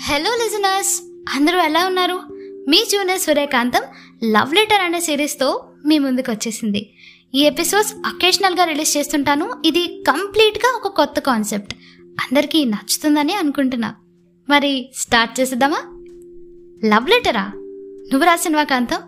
Hello 0.00 0.30
listeners 0.30 1.02
అందరూ 1.34 1.58
ఎలా 1.58 1.86
ఉన్నారు? 1.86 2.20
మీ 2.68 2.84
జూనియర్ 2.92 3.20
సూర్యకాంతం 3.20 3.80
లవ్ 4.24 4.54
లెటర్ 4.54 4.80
అనే 4.80 5.00
సిరీస్తో 5.00 5.68
మీ 5.86 5.98
ముందుకు 5.98 6.30
వచ్చేసింది. 6.30 6.90
ఈ 7.34 7.40
ఎపిసోడ్స్ 7.40 7.94
అకేషనల్గా 8.06 8.64
రిలీజ్ 8.64 8.96
చేస్తుంటాను. 8.96 9.62
ఇది 9.64 9.86
కంప్లీట్గా 10.08 10.76
ఒక 10.76 10.88
కొత్త 10.88 11.20
కాన్సెప్ట్ 11.20 11.74
అందరికీ 12.20 12.64
నచ్చుతుందని 12.64 13.34
అనుకుంటున్నా. 13.34 13.94
మరి 14.48 14.90
స్టార్ట్ 14.94 15.40
చేసేద్దామా? 15.40 15.82
లవ్ 16.84 17.10
లెటరా 17.10 17.46
నువ్వు 18.12 18.24
రాసినవా 18.24 18.62
కాంతం? 18.62 18.98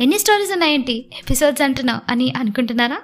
ఎన్ని 0.00 0.18
స్టోరీస్ 0.18 0.52
ఉన్నాయేంటి? 0.52 1.10
ఎపిసోడ్స్ 1.18 1.62
అంటున్నావు 1.62 2.00
అని 2.12 2.32
అనుకుంటున్నారా? 2.36 3.00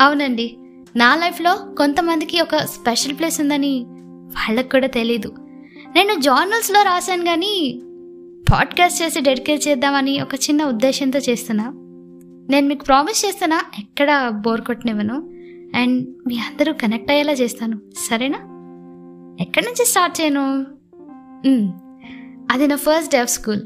అవునండి. 0.00 0.56
నా 0.96 1.16
లైఫ్లో 1.16 1.54
కొంతమందికి 1.54 2.40
ఒక 2.40 2.56
స్పెషల్ 2.56 3.18
ప్లేస్ 3.18 3.40
ఉందని 3.40 3.84
వాళ్ళకు 4.28 4.68
కూడా 4.68 4.86
తెలీదు. 4.86 5.34
నేను 5.94 6.20
జర్నల్స్లో 6.20 6.82
రాశాను 6.82 7.24
కానీ 7.24 7.82
పాడ్కాస్ట్ 8.52 9.02
చేసి 9.02 9.20
డెడికేట్ 9.20 9.68
చేద్దామని 9.68 10.20
ఒక 10.20 10.34
చిన్న 10.34 10.64
ఉద్దేశంతో 10.64 11.18
చేస్తున్నా. 11.18 11.64
నేను 12.50 12.66
మీకు 12.66 12.84
ప్రామిస్ 12.84 13.26
చేస్తున్నా 13.26 13.62
ఎక్కడ 13.78 14.28
బోర్ 14.28 14.60
కొట్టనివ్వను. 14.60 15.30
అండ్ 15.76 16.08
మీ 16.28 16.38
అందరూ 16.38 16.72
కనెక్ట్ 16.72 17.10
అయ్యేలా 17.10 17.32
చేస్తాను. 17.32 17.80
సరేనా? 17.96 18.38
ఎక్కడి 19.40 19.66
నుంచి 19.66 19.84
స్టార్ట్ 19.84 20.20
చేయను? 20.20 20.66
అది 22.52 22.66
నా 22.66 22.76
ఫస్ట్ 22.76 23.12
డే 23.12 23.18
ఆఫ్ 23.18 23.30
స్కూల్ 23.30 23.60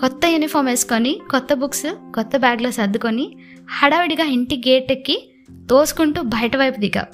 కొత్త 0.00 0.26
యూనిఫామ్ 0.26 0.66
వేసుకొని 0.66 1.20
కొత్త 1.30 1.54
బుక్స్ 1.54 1.86
కొత్త 2.14 2.36
బ్యాగ్లో 2.36 2.70
సర్దుకొని 2.70 3.36
హడావిడిగా 3.70 4.24
ఇంటి 4.24 4.56
గేట్ 4.68 4.92
ఎక్కి 4.92 5.28
తోసుకుంటూ 5.70 6.22
బయట 6.22 6.56
వైపు 6.56 6.80
దిగా. 6.80 7.08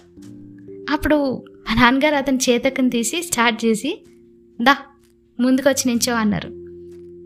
అప్పుడు 0.90 1.44
మా 1.68 1.74
నాన్నగారు 1.74 2.14
అతని 2.14 2.38
చేతకని 2.50 2.90
తీసి 2.90 3.22
స్టార్ట్ 3.22 3.64
చేసి 3.64 4.04
దా 4.62 4.76
ముందుకొచ్చి 5.40 5.82
నించో 5.86 6.14
అన్నారు. 6.14 6.48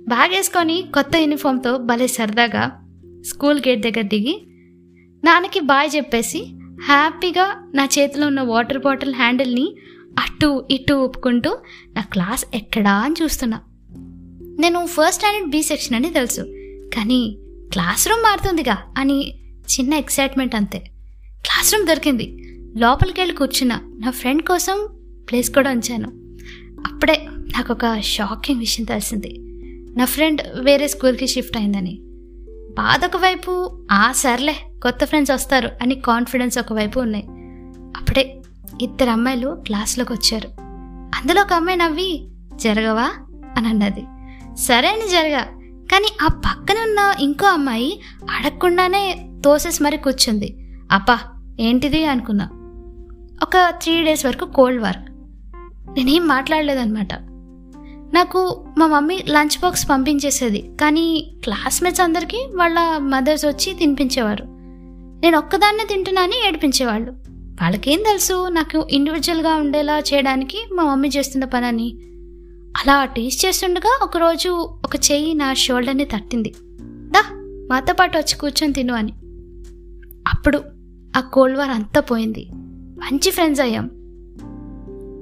బ్యాగ్ 0.09 0.31
వేసుకొని 0.31 0.85
కొత్త 0.95 1.17
యూనిఫామ్తో 1.17 1.77
భలే 1.77 2.07
సరదాగా 2.07 2.83
స్కూల్ 3.27 3.59
గేట్ 3.69 3.83
దగ్గర 3.83 4.03
దిగి 4.03 4.47
నాన్నకి 5.25 5.61
బాయ్ 5.61 5.97
చెప్పేసి 5.97 6.53
హ్యాపీగా 6.83 7.71
నా 7.75 7.85
చేతిలో 7.85 8.27
ఉన్న 8.27 8.41
వాటర్ 8.41 8.79
బాటిల్ 8.79 9.15
హ్యాండిల్ని 9.15 9.77
అటు 10.19 10.65
ఇటు 10.71 10.95
ఒప్పుకుంటూ 10.95 11.59
నా 11.97 12.03
క్లాస్ 12.03 12.45
ఎక్కడా 12.55 12.93
అని 12.93 13.15
చూస్తున్నా. 13.23 13.61
నేను 14.61 14.87
ఫస్ట్ 14.87 15.15
స్టాండర్డ్ 15.15 15.51
బి 15.51 15.63
సెక్షన్ 15.63 15.97
అని 15.97 16.11
తెలుసు 16.11 16.41
కానీ 16.95 17.39
క్లాస్ 17.73 18.09
రూమ్ 18.09 18.23
మారుతుందిగా 18.23 18.79
అని 18.99 19.35
చిన్న 19.59 19.95
ఎక్సైట్మెంట్ 19.95 20.55
అంతే. 20.55 20.79
క్లాస్ 21.43 21.75
రూమ్ 21.75 21.87
దొరికింది. 21.87 22.39
లోపలికి 22.77 23.21
వెళ్ళి 23.21 23.37
కూర్చున్నా 23.37 23.81
నా 23.99 24.11
ఫ్రెండ్ 24.11 24.43
కోసం 24.43 24.89
ప్లేస్ 25.31 25.55
కూడా 25.55 25.71
ఉంచాను. 25.71 26.22
అప్పుడే 26.87 27.29
నాకు 27.33 27.73
ఒక 27.73 28.01
షాకింగ్ 28.01 28.59
విషయం 28.59 28.85
తెలిసింది. 28.85 29.37
నా 29.99 30.05
ఫ్రెండ్ 30.05 30.43
వేరే 30.61 30.89
స్కూల్కి 30.89 31.27
షిఫ్ట్ 31.27 31.57
అయిందని. 31.57 31.99
బాధ 32.77 33.05
ఒకవైపు 33.05 33.85
ఆ 33.93 34.13
సర్లే 34.13 34.57
కొత్త 34.83 35.05
ఫ్రెండ్స్ 35.05 35.33
వస్తారు 35.33 35.71
అని 35.83 35.95
కాన్ఫిడెన్స్ 35.95 36.59
ఒకవైపు 36.59 37.01
ఉన్నాయి. 37.01 37.25
అప్పుడే 37.97 38.43
ఇద్దరు 38.83 39.11
అమ్మాయిలు 39.11 39.63
క్లాస్లోకి 39.67 40.13
వచ్చారు. 40.13 40.49
అందులో 41.15 41.43
ఒక 41.43 41.53
అమ్మాయి 41.53 41.79
నవ్వి 41.79 42.29
జరగవా? 42.57 43.11
అని 43.57 43.69
అన్నది. 43.69 44.05
సరే 44.57 44.89
అని 44.89 45.09
జరగా 45.09 45.41
కానీ 45.93 46.09
ఆ 46.23 46.27
పక్కన 46.27 46.75
ఉన్న 46.79 47.15
ఇంకో 47.21 47.47
అమ్మాయి 47.47 48.01
అడగకుండానే 48.31 49.29
తోసేసి 49.45 49.83
మరి 49.83 49.97
కూర్చుంది. 49.97 50.79
అప్పా 50.93 51.19
ఏంటిది 51.61 52.05
అనుకున్నా. 52.05 52.45
ఒక 53.43 53.75
త్రీ 53.83 54.03
డేస్ 54.03 54.27
వరకు 54.27 54.45
కోల్డ్ 54.45 54.83
వర్క్ 54.83 55.12
నేనేం 55.97 56.29
మాట్లాడలేదనమాట 56.29 57.15
నాకు 58.15 58.65
మా 58.79 58.87
మమ్మీ 58.87 59.19
లంచ్ 59.31 59.61
బాక్స్ 59.61 59.91
పంపించేసేది 59.91 60.71
కానీ 60.81 61.35
క్లాస్మేట్స్ 61.45 62.01
అందరికీ 62.01 62.49
వాళ్ళ 62.55 62.79
మదర్స్ 62.99 63.45
వచ్చి 63.45 63.75
తినిపించేవారు. 63.75 64.45
నేను 65.23 65.39
ఒక్కదాన్నే 65.39 65.85
తింటున్నాని 65.85 66.49
ఏడిపించేవాళ్ళు. 66.49 67.13
వాళ్ళకేం 67.31 67.99
తెలుసు 67.99 68.49
నాకు 68.49 68.89
ఇండివిజువల్గా 68.91 69.55
ఉండేలా 69.55 69.99
చేయడానికి 69.99 70.59
మా 70.75 70.83
మమ్మీ 70.83 71.09
చేస్తున్న 71.09 71.45
పనని. 71.45 71.97
అలా 72.77 73.05
టేస్ట్ 73.05 73.47
చేస్తుండగా 73.47 73.99
ఒకరోజు 74.03 74.49
ఒక 74.85 74.97
చెయ్యి 74.97 75.35
నా 75.35 75.55
షోల్డర్ని 75.55 76.05
తట్టింది. 76.05 76.55
దా 76.83 77.25
మాతో 77.71 77.95
పాటు 77.95 78.19
వచ్చి 78.19 78.39
కూర్చొని 78.39 78.73
తిను 78.73 78.95
అని. 78.95 79.13
అప్పుడు 80.29 80.63
ఆ 81.17 81.21
కోల్డ్ 81.21 81.59
వార్ 81.59 81.71
అంతా 81.71 82.01
పోయింది. 82.01 82.49
మంచి 83.03 83.31
ఫ్రెండ్స్ 83.31 83.61
అయ్యాం. 83.61 84.02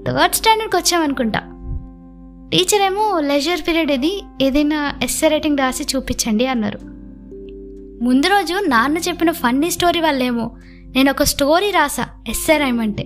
థర్డ్ 0.07 0.35
స్టాండర్డ్కి 0.35 0.77
వచ్చామనుకుంటా 0.77 1.41
టీచర్ 2.53 2.83
ఏమో 2.83 3.21
లెజర్ 3.21 3.63
పీరియడ్ 3.69 3.91
ఇది 3.91 4.13
ఏదైనా 4.43 4.79
ఎస్సే 5.03 5.29
రైటింగ్ 5.29 5.59
రాసి 5.59 5.85
చూపించండి 5.93 6.47
అన్నారు. 6.47 6.79
ముందు 8.05 8.27
రోజు 8.27 8.57
నాన్న 8.69 8.99
చెప్పిన 8.99 9.31
ఫన్నీ 9.31 9.71
స్టోరీ 9.71 10.01
వల్లేమో 10.01 10.47
నేను 10.95 11.11
ఒక 11.11 11.23
స్టోరీ 11.23 11.71
రాసా 11.71 12.07
ఎస్సే 12.29 12.57
రాయమంటే 12.57 13.05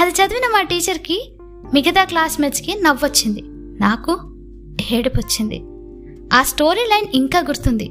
అది 0.00 0.12
చదివిన 0.18 0.46
మా 0.52 0.62
టీచర్కి 0.62 1.18
మిగతా 1.74 2.04
క్లాస్మేట్స్కి 2.04 2.72
నవ్వొచ్చింది. 2.82 3.42
నాకు 3.80 4.12
ఏడుపు 4.92 5.20
వచ్చింది 5.20 5.58
ఆ 6.36 6.42
స్టోరీ 6.42 6.84
లైన్ 6.90 7.08
ఇంకా 7.14 7.38
గుర్తుంది. 7.38 7.88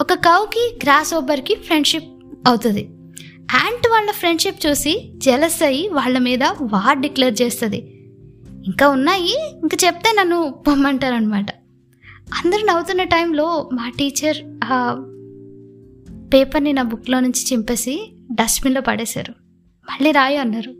ఒక 0.00 0.12
కౌకి 0.26 0.64
గ్రాస్ 0.82 1.12
ఓబర్కి 1.14 1.54
ఫ్రెండ్షిప్ 1.54 2.08
అవుతుంది. 2.46 2.84
యాంట్ 3.54 3.88
వాళ్ళ 3.88 4.10
ఫ్రెండ్షిప్ 4.10 4.66
చూసి 4.66 5.12
జెలస్ 5.16 5.62
అయ్యి 5.62 5.88
వాళ్ళ 5.88 6.18
మీద 6.18 6.44
వార్ 6.44 6.98
డిక్లేర్ 6.98 7.42
చేస్తుంది. 7.42 7.76
ఇంకా 8.66 8.88
ఉన్నాయి 8.88 9.50
ఇంకా 9.62 9.76
చెప్తే 9.86 10.12
నన్ను 10.12 10.64
పొమ్మంటారనమాట 10.66 11.46
అందరూ 12.44 12.66
నవ్వుతున్న 12.66 13.02
టైంలో 13.02 13.70
మా 13.72 13.88
టీచర్ 13.98 14.36
ఆ 14.64 15.06
పేపర్ని 16.34 16.72
నా 16.72 16.82
బుక్లో 16.82 17.20
నుంచి 17.20 17.52
చింపేసి 17.52 18.12
డస్ట్బిన్లో 18.32 18.80
పడేశారు. 18.80 19.30
మళ్ళీ 19.90 20.10
రాయి 20.10 20.36
అన్నారు. 20.36 20.70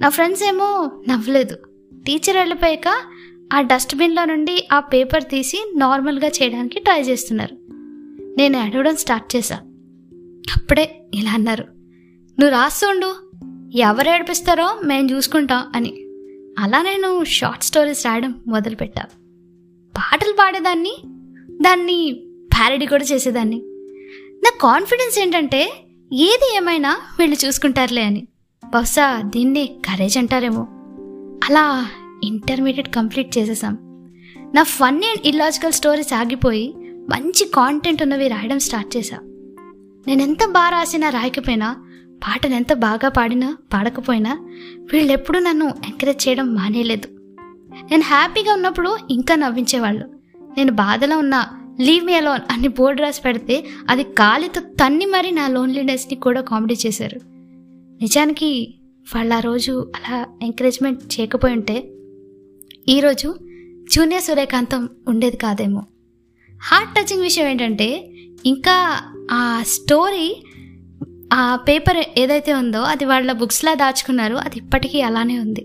నా 0.00 0.08
ఫ్రెండ్స్ 0.08 0.42
ఏమో 0.42 0.90
నవ్వలేదు. 1.08 1.56
టీచర్ 2.06 2.36
వెళ్ళిపోయాక 2.36 2.88
ఆ 3.52 3.60
డస్ట్బిన్లో 3.60 4.24
నుండి 4.24 4.68
ఆ 4.72 4.80
పేపర్ 4.80 5.24
తీసి 5.24 5.72
నార్మల్గా 5.76 6.28
చేయడానికి 6.28 6.80
ట్రై 6.80 7.00
చేస్తున్నారు. 7.00 7.56
నేను 8.38 8.58
అడవడం 8.58 8.96
స్టార్ట్ 8.96 9.36
చేశాను 9.36 9.75
అప్పుడే 10.52 11.02
ఇలా 11.14 11.32
అన్నారు. 11.32 11.64
నువ్వు 12.40 12.50
రాస్తుండు 12.50 13.14
ఎవరు 13.74 14.08
ఏడిపిస్తారో 14.08 14.80
మేము 14.84 15.10
చూసుకుంటాం 15.10 15.72
అని. 15.74 15.88
అలా 16.58 16.82
నేను 16.82 17.24
షార్ట్ 17.24 17.64
స్టోరీస్ 17.64 18.06
రాయడం 18.06 18.42
మొదలుపెట్టా 18.46 19.02
పాటలు 19.98 20.32
పాడేదాన్ని 20.32 20.96
దాన్ని 21.62 22.12
ప్యారడీ 22.52 22.86
కూడా 22.86 23.04
చేసేదాన్ని. 23.04 23.62
నా 24.36 24.50
కాన్ఫిడెన్స్ 24.60 25.18
ఏంటంటే 25.18 25.84
ఏది 26.12 26.56
ఏమైనా 26.56 26.96
వీళ్ళు 27.18 27.46
చూసుకుంటారులే 27.46 28.02
అని. 28.02 28.26
బహుశా 28.74 29.22
దీన్ని 29.22 29.66
కరేజ్ 29.66 30.18
అంటారేమో. 30.18 30.66
అలా 31.44 31.90
ఇంటర్మీడియట్ 32.24 32.94
కంప్లీట్ 32.94 33.38
చేసేసాం. 33.38 33.78
నా 34.54 34.62
ఫన్నీ 34.62 35.06
అండ్ 35.06 35.26
ఇల్లాజికల్ 35.26 35.72
స్టోరీస్ 35.72 36.14
ఆగిపోయి 36.14 36.74
మంచి 36.86 37.50
కాంటెంట్ 37.54 38.02
ఉన్నవి 38.02 38.28
రాయడం 38.28 38.58
స్టార్ట్ 38.58 38.96
చేశాను 38.96 39.35
నేను 40.06 40.22
ఎంత 40.22 40.44
బాగా 40.50 40.68
రాసినా 40.68 41.08
రాయకపోయినా 41.08 41.76
పాటను 42.16 42.54
ఎంత 42.54 42.72
బాగా 42.72 43.08
పాడినా 43.08 43.56
పాడకపోయినా 43.72 44.38
వీళ్ళెప్పుడూ 44.92 45.38
నన్ను 45.38 45.74
ఎంకరేజ్ 45.84 46.28
చేయడం 46.28 46.54
మానేయలేదు 46.54 47.08
నేను 47.90 48.02
హ్యాపీగా 48.02 48.52
ఉన్నప్పుడు 48.52 48.98
ఇంకా 49.10 49.34
నవ్వించేవాళ్ళు. 49.34 50.06
నేను 50.56 50.72
బాధలో 50.72 51.18
ఉన్న 51.18 51.48
లీవ్ 51.80 52.04
మీ 52.04 52.14
అలోన్ 52.14 52.40
అని 52.50 52.68
బోర్డు 52.68 53.02
రాసి 53.02 53.22
పెడితే 53.22 53.64
అది 53.88 54.02
కాలితో 54.02 54.60
తన్ని 54.60 55.06
మరీ 55.06 55.30
నా 55.30 55.48
లోన్లీనెస్ని 55.48 56.14
కూడా 56.14 56.40
కామెడీ 56.40 56.76
చేశారు. 56.86 57.20
నిజానికి 58.00 58.74
వాళ్ళు 59.14 59.34
ఆ 59.34 59.38
రోజు 59.38 59.92
అలా 59.96 60.26
ఎంకరేజ్మెంట్ 60.42 61.20
చేయకపోయి 61.20 61.54
ఉంటే 61.54 61.90
ఈరోజు 62.88 63.38
జూనియర్ 63.92 64.22
సూర్యకాంతం 64.22 64.88
ఉండేది 65.08 65.36
కాదేమో. 65.36 65.82
హార్ట్ 66.62 66.94
టచింగ్ 66.94 67.22
విషయం 67.22 67.46
ఏంటంటే 67.46 67.88
ఇంకా 68.46 69.02
ఆ 69.30 69.62
స్టోరీ 69.66 70.42
ఆ 71.32 71.56
పేపర్ 71.56 72.18
ఏదైతే 72.18 72.52
ఉందో 72.52 72.80
అది 72.80 73.04
వాళ్ళ 73.04 73.32
బుక్స్లా 73.32 73.74
దాచుకున్నారు. 73.74 74.34
అది 74.34 74.58
ఇప్పటికీ 74.58 75.00
అలానే 75.00 75.38
ఉంది. 75.38 75.60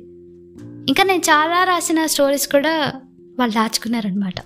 ఇంకా 0.89 1.03
నేను 1.03 1.19
చాలా 1.19 1.63
రాసిన 1.63 2.05
స్టోరీస్ 2.05 2.47
కూడా 2.47 2.91
వాళ్ళు 3.39 3.55
దాచుకున్నారనమాట 3.55 4.39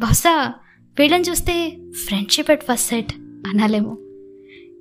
బహుశా 0.00 0.52
వీళ్ళని 0.98 1.24
చూస్తే 1.30 1.76
ఫ్రెండ్షిప్ 2.06 2.50
ఎట్ 2.50 2.62
ఫస్ట్ 2.62 2.90
సైట్ 2.90 3.12
అనలేము. 3.46 3.98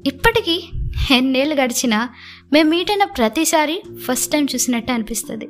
ఇప్పటికీ 0.08 0.64
ఎన్నేళ్ళు 1.12 1.56
గడిచినా 1.56 2.10
మేము 2.54 2.70
మీట్ 2.70 2.92
అయిన 2.92 3.04
ప్రతిసారి 3.04 3.82
ఫస్ట్ 4.04 4.32
టైం 4.32 4.48
చూసినట్టే 4.56 4.94
అనిపిస్తుంది. 4.94 5.46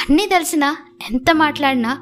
అన్నీ 0.00 0.26
తెలిసినా 0.26 0.76
ఎంత 1.10 1.30
మాట్లాడినా 1.32 1.92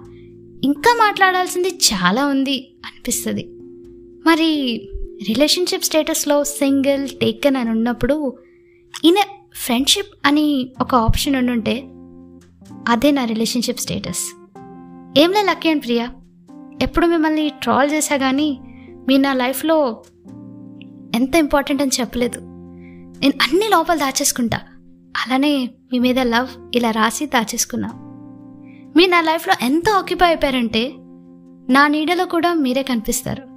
ఇంకా 0.64 0.96
మాట్లాడాల్సింది 0.98 1.68
చాలా 1.68 2.26
ఉంది 2.26 2.74
అనిపిస్తుంది. 2.86 3.48
మరి 4.26 4.80
రిలేషన్షిప్ 5.28 5.84
స్టేటస్లో 5.84 6.44
సింగిల్ 6.44 7.08
టేకన్ 7.08 7.56
అని 7.56 7.70
ఉన్నప్పుడు 7.70 8.38
ఇన్ 9.04 9.16
ఫ్రెండ్షిప్ 9.54 10.26
అని 10.26 10.70
ఒక 10.80 10.94
ఆప్షన్ 10.94 11.36
ఉండుంటే 11.36 11.84
అదే 12.88 13.10
నా 13.10 13.24
రిలేషన్షిప్ 13.24 13.80
స్టేటస్. 13.80 14.36
ఏంలే 15.18 15.42
లక్కీ 15.42 15.68
అండ్ 15.68 15.84
ప్రియా? 15.84 16.08
ఎప్పుడు 16.82 17.06
మిమ్మల్ని 17.06 17.48
ట్రాల్ 17.48 17.92
చేశా 17.92 18.16
కానీ 18.16 18.58
మీరు 19.08 19.20
నా 19.20 19.32
లైఫ్లో 19.32 20.02
ఎంత 21.14 21.36
ఇంపార్టెంట్ 21.36 21.82
అని 21.82 21.90
చెప్పలేదు. 22.00 22.38
నేను 23.20 23.32
అన్ని 23.42 23.68
లోపల 23.68 23.96
దాచేసుకుంటా. 23.96 24.56
అలానే 25.16 25.70
మీ 25.92 25.98
మీద 25.98 26.18
లవ్ 26.18 26.48
ఇలా 26.74 26.90
రాసి 26.90 27.26
దాచేసుకున్నా. 27.26 27.90
మీరు 28.96 29.10
నా 29.10 29.20
లైఫ్లో 29.20 29.54
ఎంత 29.62 29.88
ఆక్యుపై 29.88 30.26
అయిపోయారంటే 30.26 30.92
నా 31.72 31.88
నీడలో 31.88 32.24
కూడా 32.24 32.54
మీరే 32.54 32.82
కనిపిస్తారు. 32.82 33.49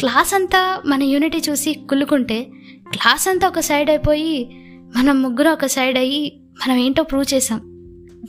క్లాస్ 0.00 0.34
అంతా 0.34 0.82
మన 0.86 1.02
యూనిటీ 1.02 1.42
చూసి 1.50 1.74
కుల్లుకుంటే 1.74 2.50
క్లాస్ 2.90 3.28
అంతా 3.28 3.48
ఒక 3.48 3.60
సైడ్ 3.60 3.90
అయిపోయి 3.90 4.50
మనం 4.96 5.22
ముగ్గురు 5.22 5.48
ఒక 5.48 5.66
సైడ్ 5.66 5.98
అయ్యి 5.98 6.40
మనం 6.60 6.76
ఏంటో 6.76 7.02
ప్రూవ్ 7.02 7.34
చేసాం 7.34 7.60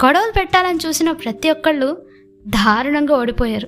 గొడవలు 0.06 0.32
పెట్టాలని 0.32 0.80
చూసిన 0.88 1.12
ప్రతి 1.12 1.50
ఒక్కళ్ళు 1.50 2.06
దారుణంగా 2.48 3.16
ఓడిపోయారు. 3.16 3.68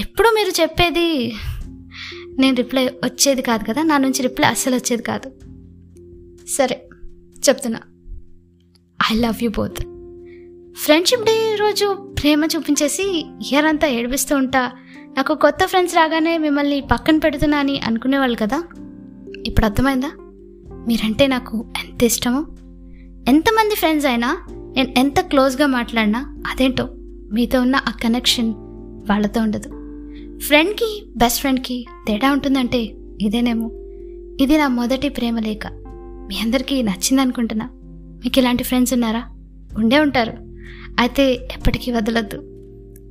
ఎప్పుడు 0.00 0.28
మీరు 0.28 0.62
చెప్పేది 0.62 1.34
నేను 2.38 2.56
రిప్లై 2.56 2.86
వచ్చేది 2.86 3.42
కాదు 3.42 3.64
కదా 3.64 3.82
నా 3.82 3.98
నుంచి 3.98 4.22
రిప్లై 4.22 4.48
అస్సలు 4.48 4.74
వచ్చేది 4.74 5.02
కాదు. 5.02 5.32
సరే 6.48 6.88
చెప్తున్నా. 7.48 7.80
I 9.12 9.18
love 9.18 9.44
you 9.44 9.50
both 9.50 9.80
friendship 10.76 11.24
day 11.24 11.56
రోజు 11.60 12.14
ప్రేమ 12.22 12.44
చూపించేసి 12.44 13.26
ఇయర్ 13.52 13.64
అంతా 13.64 13.88
ఏడిపిస్తూ 13.88 14.36
ఉంటా. 14.36 14.72
నాకు 15.16 15.34
కొత్త 15.34 15.66
ఫ్రెండ్స్ 15.66 15.94
రాగానే 15.94 16.38
మిమ్మల్ని 16.38 16.80
పక్కన 16.80 17.18
పెడుతున్నా 17.18 17.58
అని 17.58 17.80
అనుకునేవాళ్ళు 17.80 18.36
కదా? 18.36 18.62
ఇప్పుడు 19.46 19.66
అర్థమైందా? 19.66 20.10
మీరంటే 20.86 21.26
నాకు 21.26 21.66
ఎంత 21.84 22.02
ఇష్టమో? 22.02 22.46
ఎంతమంది 23.28 23.74
ఫ్రెండ్స్ 23.74 24.06
అయినా 24.06 24.46
నేను 24.50 24.94
ఎంత 24.96 25.20
క్లోజ్గా 25.20 25.66
మాట్లాడినా 25.66 26.42
అదేంటో 26.46 26.88
మీతో 27.32 27.60
ఉన్న 27.60 27.76
ఆ 27.76 27.90
కనెక్షన్ 27.90 28.54
వాళ్ళతో 29.10 29.40
ఉండదు. 29.40 29.68
ఫ్రెండ్కి 30.38 31.06
బెస్ట్ 31.16 31.40
ఫ్రెండ్కి 31.40 31.86
తేడా 32.06 32.32
ఉంటుందంటే 32.32 32.94
ఇదేనేమో. 33.20 33.70
ఇది 34.40 34.58
నా 34.58 34.68
మొదటి 34.68 35.08
ప్రేమ 35.08 35.38
లేఖ. 35.38 35.66
మీ 36.28 36.38
అందరికీ 36.40 36.82
నచ్చింది 36.82 37.22
అనుకుంటున్నా. 37.22 37.68
మీకు 38.24 38.38
ఇలాంటి 38.38 38.64
ఫ్రెండ్స్ 38.64 38.94
ఉన్నారా? 38.94 39.22
ఉండే 39.78 39.98
ఉంటారు. 39.98 40.32
అయితే 41.00 41.32
ఎప్పటికీ 41.32 41.92
వదలొద్దు. 41.92 42.36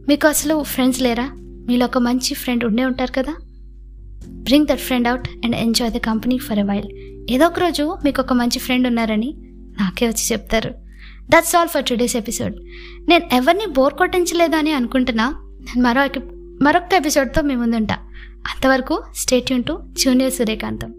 మీకు 0.07 0.27
అసలు 0.27 0.63
ఫ్రెండ్స్ 0.63 1.01
లేరా? 1.01 1.31
మీలో 1.67 1.85
ఒక 1.85 1.97
మంచి 1.97 2.33
ఫ్రెండ్ 2.33 2.63
ఉండే 2.63 2.85
ఉంటారు 2.85 3.12
కదా? 3.12 3.35
Bring 4.27 4.67
that 4.67 4.79
friend 4.79 5.07
out 5.07 5.29
and 5.29 5.56
enjoy 5.56 5.91
the 5.91 5.97
company 5.97 6.38
for 6.38 6.59
a 6.59 6.63
while 6.63 6.88
ఏదో 7.31 7.45
ఒక 7.45 7.59
రోజు 7.59 7.97
మీకు 8.06 8.21
ఒక 8.21 8.33
మంచి 8.33 8.59
ఫ్రెండ్ 8.59 8.88
ఉన్నారని 8.88 9.33
నాకే 9.79 10.07
వచ్చి 10.07 10.25
చెప్తారు. 10.31 10.69
That's 11.29 11.56
all 11.56 11.67
for 11.67 11.83
today's 11.83 12.15
episode 12.15 12.56
నేను 13.09 13.35
ఎవరిని 13.35 13.65
బోర్ 13.65 13.94
కొట్టించలేదా 13.94 14.57
అని 14.57 14.71
అనుకుంటున్నా 14.71 15.29
నేను 15.62 15.81
మరో 15.81 16.21
మరొక 16.62 16.94
ఎపిసోడ్తో 16.94 17.41
మీ 17.41 17.56
ముందుంటా. 17.56 17.95
అంతవరకు 18.45 19.03
స్టేట్యూన్ 19.15 19.63
టు 19.63 19.79
జూనియర్ 19.91 20.33
సూర్యకాంతం 20.33 20.94